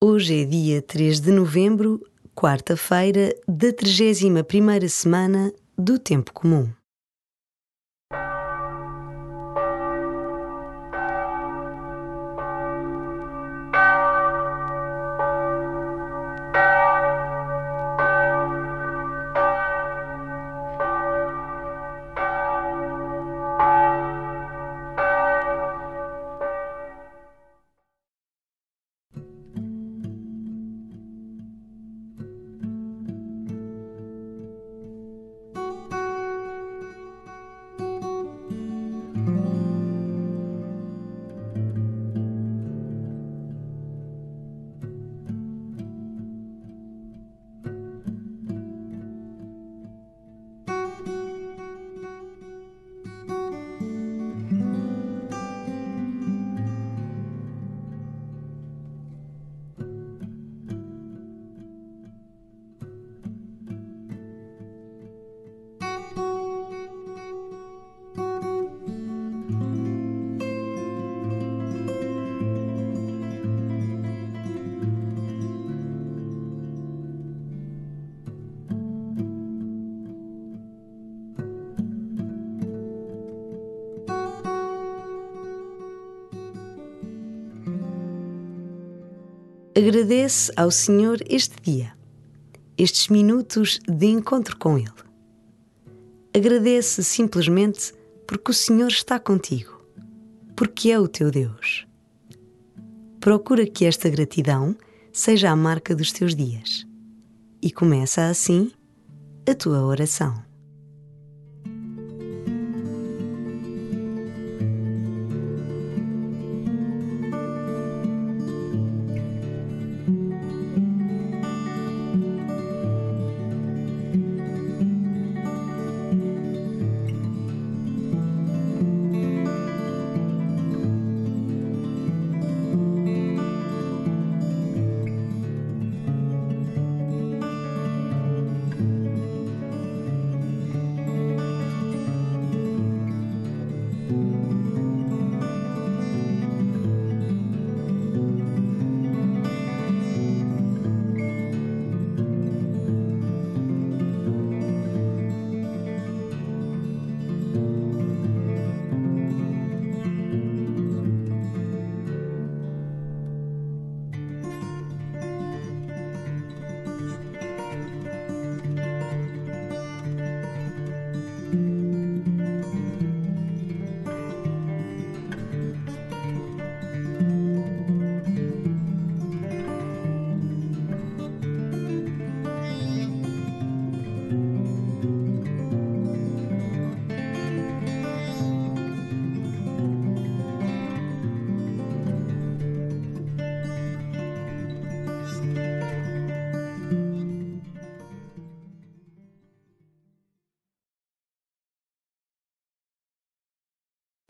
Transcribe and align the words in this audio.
Hoje 0.00 0.42
é 0.42 0.44
dia 0.44 0.80
3 0.80 1.18
de 1.18 1.32
novembro, 1.32 2.00
quarta-feira 2.32 3.34
da 3.48 3.72
31ª 3.72 4.88
semana 4.88 5.52
do 5.76 5.98
Tempo 5.98 6.32
Comum. 6.32 6.68
Agradece 89.78 90.50
ao 90.56 90.72
Senhor 90.72 91.18
este 91.30 91.54
dia, 91.62 91.96
estes 92.76 93.06
minutos 93.06 93.78
de 93.88 94.06
encontro 94.06 94.56
com 94.56 94.76
Ele. 94.76 94.90
Agradece 96.34 97.04
simplesmente 97.04 97.94
porque 98.26 98.50
o 98.50 98.54
Senhor 98.54 98.88
está 98.88 99.20
contigo, 99.20 99.80
porque 100.56 100.90
é 100.90 100.98
o 100.98 101.06
teu 101.06 101.30
Deus. 101.30 101.86
Procura 103.20 103.64
que 103.68 103.84
esta 103.84 104.08
gratidão 104.08 104.76
seja 105.12 105.48
a 105.48 105.54
marca 105.54 105.94
dos 105.94 106.10
teus 106.10 106.34
dias 106.34 106.84
e 107.62 107.70
começa 107.70 108.28
assim 108.28 108.72
a 109.48 109.54
tua 109.54 109.84
oração. 109.84 110.47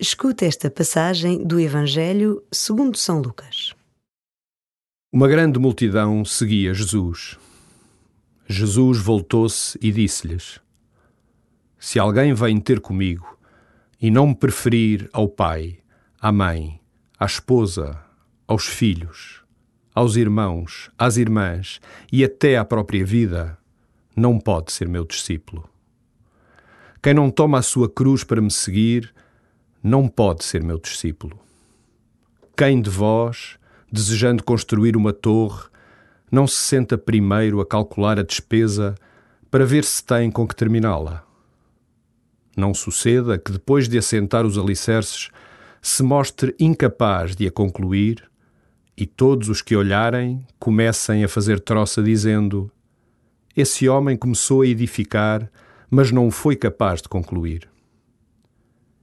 Escuta 0.00 0.46
esta 0.46 0.70
passagem 0.70 1.44
do 1.44 1.58
Evangelho 1.58 2.40
segundo 2.52 2.96
São 2.96 3.20
Lucas. 3.20 3.74
Uma 5.12 5.26
grande 5.26 5.58
multidão 5.58 6.24
seguia 6.24 6.72
Jesus. 6.72 7.36
Jesus 8.46 8.98
voltou-se 9.00 9.76
e 9.82 9.90
disse-lhes: 9.90 10.60
Se 11.80 11.98
alguém 11.98 12.32
vem 12.32 12.60
ter 12.60 12.78
comigo 12.78 13.36
e 14.00 14.08
não 14.08 14.28
me 14.28 14.36
preferir 14.36 15.10
ao 15.12 15.28
pai, 15.28 15.80
à 16.20 16.30
mãe, 16.30 16.80
à 17.18 17.26
esposa, 17.26 18.00
aos 18.46 18.66
filhos, 18.66 19.42
aos 19.92 20.14
irmãos, 20.14 20.92
às 20.96 21.16
irmãs 21.16 21.80
e 22.12 22.22
até 22.22 22.56
à 22.56 22.64
própria 22.64 23.04
vida, 23.04 23.58
não 24.14 24.38
pode 24.38 24.70
ser 24.70 24.88
meu 24.88 25.04
discípulo. 25.04 25.68
Quem 27.02 27.14
não 27.14 27.32
toma 27.32 27.58
a 27.58 27.62
sua 27.62 27.90
cruz 27.90 28.22
para 28.22 28.40
me 28.40 28.50
seguir, 28.52 29.12
não 29.82 30.08
pode 30.08 30.44
ser 30.44 30.62
meu 30.62 30.78
discípulo. 30.78 31.38
Quem 32.56 32.82
de 32.82 32.90
vós, 32.90 33.56
desejando 33.90 34.42
construir 34.42 34.96
uma 34.96 35.12
torre, 35.12 35.68
não 36.30 36.46
se 36.46 36.56
senta 36.56 36.98
primeiro 36.98 37.60
a 37.60 37.66
calcular 37.66 38.18
a 38.18 38.22
despesa 38.22 38.94
para 39.50 39.64
ver 39.64 39.84
se 39.84 40.04
tem 40.04 40.30
com 40.30 40.46
que 40.46 40.56
terminá-la? 40.56 41.24
Não 42.56 42.74
suceda 42.74 43.38
que, 43.38 43.52
depois 43.52 43.88
de 43.88 43.96
assentar 43.96 44.44
os 44.44 44.58
alicerces, 44.58 45.30
se 45.80 46.02
mostre 46.02 46.54
incapaz 46.58 47.36
de 47.36 47.46
a 47.46 47.50
concluir 47.50 48.28
e 48.96 49.06
todos 49.06 49.48
os 49.48 49.62
que 49.62 49.76
olharem 49.76 50.44
comecem 50.58 51.22
a 51.22 51.28
fazer 51.28 51.60
troça 51.60 52.02
dizendo: 52.02 52.68
Esse 53.56 53.88
homem 53.88 54.16
começou 54.16 54.62
a 54.62 54.66
edificar, 54.66 55.48
mas 55.88 56.10
não 56.10 56.32
foi 56.32 56.56
capaz 56.56 57.00
de 57.00 57.08
concluir. 57.08 57.68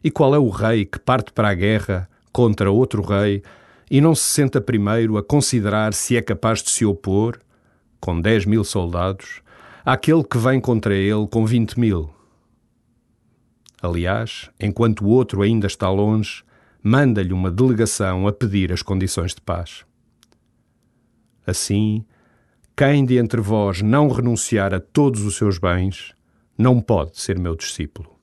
E 0.06 0.12
qual 0.12 0.36
é 0.36 0.38
o 0.38 0.50
rei 0.50 0.86
que 0.86 1.00
parte 1.00 1.32
para 1.34 1.50
a 1.50 1.54
guerra 1.56 2.08
contra 2.32 2.70
outro 2.70 3.02
rei 3.02 3.42
e 3.90 4.00
não 4.00 4.14
se 4.14 4.22
senta 4.22 4.62
primeiro 4.62 5.18
a 5.18 5.24
considerar 5.24 5.96
se 5.96 6.16
é 6.16 6.22
capaz 6.22 6.62
de 6.62 6.70
se 6.70 6.86
opor, 6.86 7.40
com 8.00 8.22
dez 8.22 8.46
mil 8.46 8.64
soldados, 8.64 9.42
àquele 9.84 10.24
que 10.24 10.38
vem 10.38 10.62
contra 10.62 10.94
ele 10.94 11.26
com 11.26 11.44
vinte 11.44 11.80
mil? 11.80 12.12
Aliás, 13.82 14.48
enquanto 14.60 15.04
o 15.04 15.10
outro 15.10 15.42
ainda 15.42 15.66
está 15.66 15.90
longe, 15.90 16.44
manda-lhe 16.84 17.34
uma 17.34 17.50
delegação 17.50 18.28
a 18.28 18.32
pedir 18.32 18.72
as 18.72 18.84
condições 18.84 19.34
de 19.34 19.42
paz. 19.42 19.86
Assim, 21.48 22.06
quem 22.78 23.04
de 23.04 23.18
entre 23.18 23.42
vós 23.42 23.82
não 23.82 24.08
renunciar 24.10 24.72
a 24.72 24.80
todos 24.80 25.24
os 25.24 25.36
seus 25.36 25.58
bens, 25.58 26.14
não 26.56 26.80
pode 26.80 27.20
ser 27.20 27.40
meu 27.40 27.56
discípulo. 27.56 28.15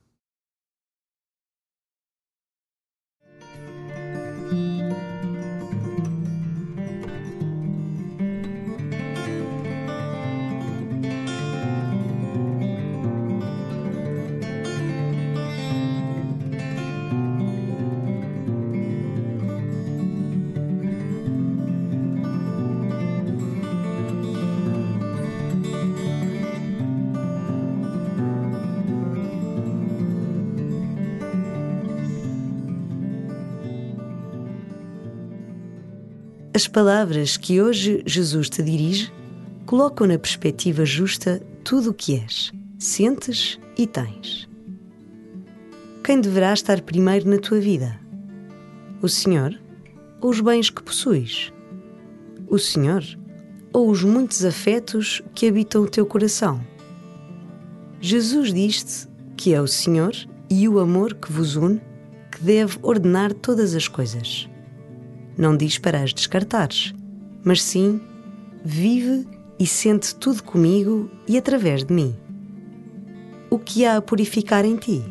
As 36.55 36.67
palavras 36.67 37.35
que 37.35 37.59
hoje 37.59 38.03
Jesus 38.05 38.47
te 38.47 38.61
dirige 38.61 39.11
colocam 39.65 40.05
na 40.05 40.19
perspectiva 40.19 40.85
justa 40.85 41.41
tudo 41.63 41.89
o 41.89 41.93
que 41.95 42.15
és, 42.15 42.51
sentes 42.77 43.59
e 43.75 43.87
tens. 43.87 44.47
Quem 46.03 46.21
deverá 46.21 46.53
estar 46.53 46.79
primeiro 46.81 47.27
na 47.27 47.39
tua 47.39 47.59
vida? 47.59 47.99
O 49.01 49.09
Senhor 49.09 49.59
ou 50.21 50.29
os 50.29 50.41
bens 50.41 50.69
que 50.69 50.83
possuis? 50.83 51.51
O 52.47 52.59
Senhor 52.59 53.03
ou 53.73 53.89
os 53.89 54.03
muitos 54.03 54.45
afetos 54.45 55.23
que 55.33 55.47
habitam 55.47 55.81
o 55.81 55.89
teu 55.89 56.05
coração? 56.05 56.61
Jesus 57.99 58.53
diz-te 58.53 59.07
que 59.35 59.55
é 59.55 59.61
o 59.61 59.65
Senhor 59.67 60.13
e 60.51 60.69
o 60.69 60.77
amor 60.77 61.15
que 61.15 61.31
vos 61.31 61.55
une 61.55 61.81
que 62.31 62.43
deve 62.43 62.77
ordenar 62.83 63.33
todas 63.33 63.73
as 63.73 63.87
coisas. 63.87 64.47
Não 65.37 65.57
diz 65.57 65.77
para 65.77 66.01
as 66.01 66.13
descartares, 66.13 66.93
mas 67.43 67.61
sim 67.61 67.99
vive 68.63 69.27
e 69.59 69.65
sente 69.65 70.15
tudo 70.15 70.43
comigo 70.43 71.09
e 71.27 71.37
através 71.37 71.83
de 71.83 71.93
mim. 71.93 72.15
O 73.49 73.59
que 73.59 73.85
há 73.85 73.97
a 73.97 74.01
purificar 74.01 74.65
em 74.65 74.75
ti? 74.75 75.03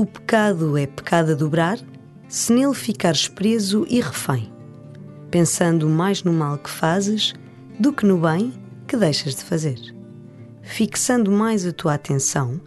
O 0.00 0.06
pecado 0.06 0.78
é 0.78 0.86
pecado 0.86 1.32
a 1.32 1.34
dobrar 1.34 1.78
se 2.26 2.54
nele 2.54 2.72
ficares 2.72 3.28
preso 3.28 3.84
e 3.86 4.00
refém, 4.00 4.50
pensando 5.30 5.86
mais 5.90 6.22
no 6.22 6.32
mal 6.32 6.56
que 6.56 6.70
fazes 6.70 7.34
do 7.78 7.92
que 7.92 8.06
no 8.06 8.16
bem 8.16 8.50
que 8.88 8.96
deixas 8.96 9.34
de 9.34 9.44
fazer, 9.44 9.78
fixando 10.62 11.30
mais 11.30 11.66
a 11.66 11.72
tua 11.74 11.92
atenção 11.92 12.58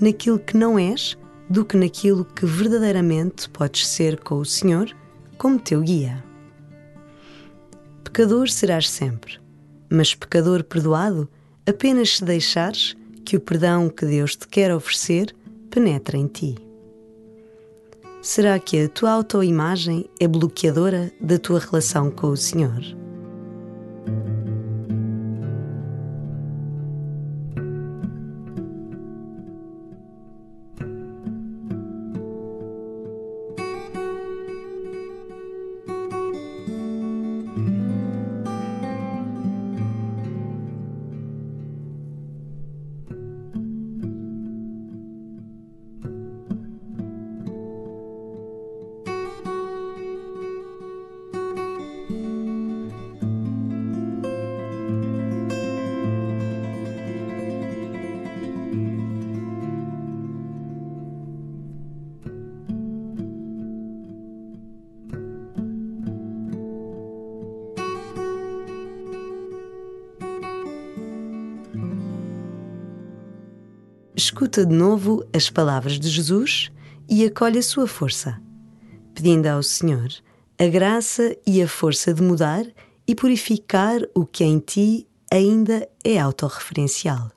naquilo 0.00 0.40
que 0.40 0.56
não 0.56 0.76
és 0.76 1.16
do 1.48 1.64
que 1.64 1.76
naquilo 1.76 2.24
que 2.24 2.44
verdadeiramente 2.44 3.48
podes 3.50 3.86
ser 3.86 4.18
com 4.18 4.40
o 4.40 4.44
Senhor 4.44 4.90
como 5.38 5.60
teu 5.60 5.82
guia. 5.82 6.24
Pecador 8.02 8.48
serás 8.48 8.90
sempre, 8.90 9.38
mas 9.88 10.12
pecador 10.12 10.64
perdoado 10.64 11.28
apenas 11.64 12.16
se 12.16 12.24
deixares 12.24 12.96
que 13.24 13.36
o 13.36 13.40
perdão 13.40 13.88
que 13.88 14.04
Deus 14.04 14.34
te 14.34 14.48
quer 14.48 14.74
oferecer 14.74 15.32
penetre 15.70 16.18
em 16.18 16.26
ti. 16.26 16.69
Será 18.22 18.58
que 18.58 18.84
a 18.84 18.88
tua 18.88 19.12
autoimagem 19.12 20.04
é 20.20 20.28
bloqueadora 20.28 21.10
da 21.18 21.38
tua 21.38 21.58
relação 21.58 22.10
com 22.10 22.26
o 22.26 22.36
Senhor? 22.36 22.99
Escuta 74.40 74.64
de 74.64 74.74
novo 74.74 75.22
as 75.34 75.50
palavras 75.50 76.00
de 76.00 76.08
Jesus 76.08 76.72
e 77.06 77.26
acolhe 77.26 77.58
a 77.58 77.62
sua 77.62 77.86
força, 77.86 78.40
pedindo 79.14 79.46
ao 79.46 79.62
Senhor 79.62 80.08
a 80.58 80.66
graça 80.66 81.36
e 81.46 81.60
a 81.60 81.68
força 81.68 82.14
de 82.14 82.22
mudar 82.22 82.64
e 83.06 83.14
purificar 83.14 84.00
o 84.14 84.24
que 84.24 84.42
em 84.42 84.58
ti 84.58 85.06
ainda 85.30 85.86
é 86.02 86.18
autorreferencial. 86.18 87.30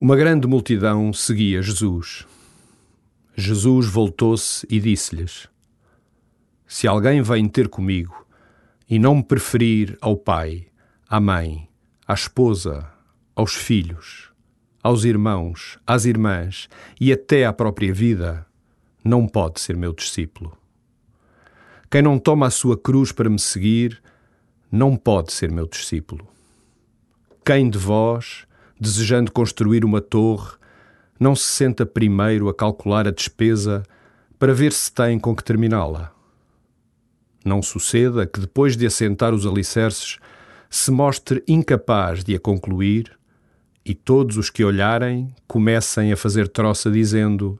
Uma 0.00 0.16
grande 0.16 0.48
multidão 0.48 1.12
seguia 1.12 1.62
Jesus. 1.62 2.26
Jesus 3.36 3.86
voltou-se 3.86 4.66
e 4.68 4.80
disse-lhes: 4.80 5.48
Se 6.66 6.88
alguém 6.88 7.22
vem 7.22 7.48
ter 7.48 7.68
comigo 7.68 8.26
e 8.90 8.98
não 8.98 9.14
me 9.14 9.22
preferir 9.22 9.96
ao 10.00 10.16
pai, 10.16 10.66
à 11.08 11.20
mãe, 11.20 11.68
à 12.08 12.14
esposa, 12.14 12.90
aos 13.36 13.54
filhos, 13.54 14.33
aos 14.84 15.04
irmãos, 15.04 15.78
às 15.86 16.04
irmãs 16.04 16.68
e 17.00 17.10
até 17.10 17.46
à 17.46 17.54
própria 17.54 17.90
vida, 17.90 18.44
não 19.02 19.26
pode 19.26 19.58
ser 19.58 19.74
meu 19.78 19.94
discípulo. 19.94 20.54
Quem 21.90 22.02
não 22.02 22.18
toma 22.18 22.48
a 22.48 22.50
sua 22.50 22.76
cruz 22.76 23.10
para 23.10 23.30
me 23.30 23.38
seguir, 23.38 24.02
não 24.70 24.94
pode 24.94 25.32
ser 25.32 25.50
meu 25.50 25.66
discípulo. 25.66 26.28
Quem 27.42 27.70
de 27.70 27.78
vós, 27.78 28.46
desejando 28.78 29.32
construir 29.32 29.86
uma 29.86 30.02
torre, 30.02 30.52
não 31.18 31.34
se 31.34 31.44
senta 31.44 31.86
primeiro 31.86 32.50
a 32.50 32.54
calcular 32.54 33.08
a 33.08 33.10
despesa 33.10 33.84
para 34.38 34.52
ver 34.52 34.72
se 34.72 34.92
tem 34.92 35.18
com 35.18 35.34
que 35.34 35.44
terminá-la? 35.44 36.12
Não 37.42 37.62
suceda 37.62 38.26
que 38.26 38.40
depois 38.40 38.76
de 38.76 38.84
assentar 38.84 39.32
os 39.32 39.46
alicerces 39.46 40.18
se 40.68 40.90
mostre 40.90 41.42
incapaz 41.48 42.22
de 42.22 42.34
a 42.34 42.40
concluir 42.40 43.16
e 43.84 43.94
todos 43.94 44.36
os 44.36 44.48
que 44.48 44.64
olharem 44.64 45.34
comecem 45.46 46.12
a 46.12 46.16
fazer 46.16 46.48
troça, 46.48 46.90
dizendo: 46.90 47.58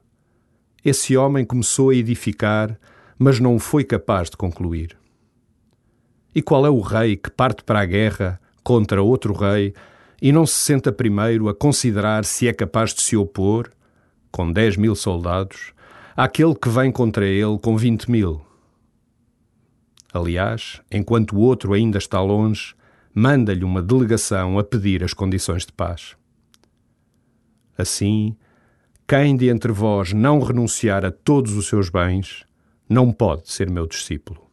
Esse 0.85 1.17
homem 1.17 1.45
começou 1.45 1.91
a 1.91 1.95
edificar, 1.95 2.79
mas 3.19 3.39
não 3.39 3.59
foi 3.59 3.85
capaz 3.85 4.31
de 4.31 4.37
concluir. 4.37 4.97
E 6.35 6.41
qual 6.41 6.65
é 6.67 6.71
o 6.71 6.81
rei 6.81 7.17
que 7.17 7.31
parte 7.31 7.63
para 7.63 7.81
a 7.81 7.85
guerra 7.85 8.41
contra 8.63 9.03
outro 9.03 9.35
rei 9.35 9.75
e 10.21 10.33
não 10.33 10.47
se 10.47 10.55
senta 10.55 10.91
primeiro 10.91 11.49
a 11.49 11.55
considerar 11.55 12.25
se 12.25 12.49
é 12.49 12.53
capaz 12.53 12.95
de 12.95 13.03
se 13.03 13.17
opor, 13.17 13.71
com 14.33 14.51
dez 14.51 14.77
mil 14.77 14.97
soldados, 14.97 15.73
àquele 16.17 16.55
que 16.55 16.69
vem 16.69 16.91
contra 16.91 17.27
ele 17.27 17.59
com 17.59 17.77
vinte 17.77 18.11
mil? 18.11 18.41
Aliás, 20.13 20.81
enquanto 20.91 21.37
o 21.37 21.41
outro 21.41 21.73
ainda 21.73 21.99
está 21.99 22.21
longe, 22.21 22.75
manda-lhe 23.15 23.65
uma 23.65 23.81
delegação 23.81 24.59
a 24.59 24.65
pedir 24.65 25.05
as 25.05 25.15
condições 25.15 25.65
de 25.65 25.73
paz. 25.73 26.17
Assim, 27.79 28.37
quem 29.07 29.37
de 29.37 29.49
entre 29.49 29.71
vós 29.71 30.13
não 30.13 30.41
renunciar 30.41 31.05
a 31.05 31.11
todos 31.11 31.53
os 31.55 31.67
seus 31.69 31.89
bens, 31.89 32.45
não 32.89 33.13
pode 33.13 33.51
ser 33.51 33.71
meu 33.71 33.87
discípulo. 33.87 34.44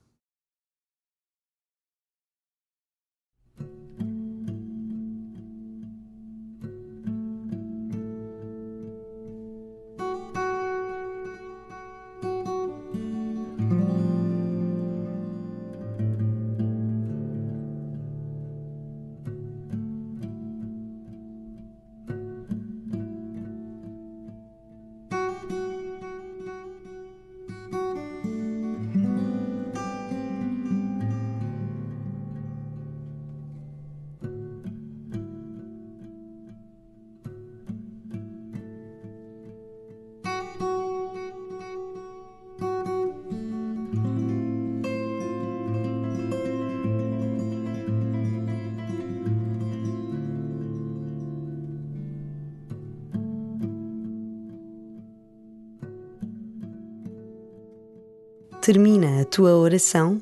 Termina 58.62 59.22
a 59.22 59.26
tua 59.26 59.56
oração 59.56 60.22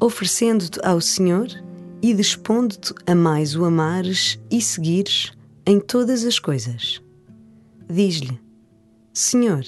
oferecendo-te 0.00 0.80
ao 0.82 1.00
Senhor 1.00 1.46
e 2.02 2.14
dispondo-te 2.14 2.94
a 3.06 3.14
mais 3.14 3.54
o 3.54 3.64
amares 3.64 4.40
e 4.50 4.60
seguires 4.60 5.32
em 5.66 5.78
todas 5.78 6.24
as 6.24 6.38
coisas. 6.38 7.02
Diz-lhe: 7.88 8.40
Senhor, 9.12 9.64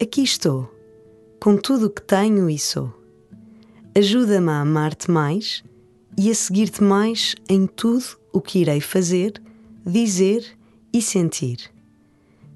aqui 0.00 0.22
estou, 0.22 0.74
com 1.38 1.56
tudo 1.56 1.86
o 1.86 1.90
que 1.90 2.02
tenho 2.02 2.48
e 2.48 2.58
sou. 2.58 2.92
Ajuda-me 3.94 4.50
a 4.50 4.60
amar-te 4.60 5.10
mais 5.10 5.62
e 6.16 6.30
a 6.30 6.34
seguir-te 6.34 6.82
mais 6.82 7.34
em 7.48 7.66
tudo 7.66 8.04
o 8.32 8.40
que 8.40 8.60
irei 8.60 8.80
fazer, 8.80 9.34
dizer 9.84 10.44
e 10.90 11.02
sentir. 11.02 11.70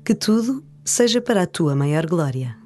Que 0.03 0.15
tudo 0.15 0.65
seja 0.85 1.21
para 1.21 1.43
a 1.43 1.47
tua 1.47 1.75
maior 1.75 2.07
glória. 2.07 2.66